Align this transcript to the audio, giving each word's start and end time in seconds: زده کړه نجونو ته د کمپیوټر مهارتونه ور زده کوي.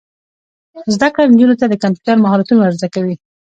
زده 0.93 1.07
کړه 1.13 1.23
نجونو 1.31 1.55
ته 1.61 1.65
د 1.67 1.73
کمپیوټر 1.83 2.15
مهارتونه 2.23 2.59
ور 2.61 2.73
زده 2.79 2.87
کوي. 2.95 3.15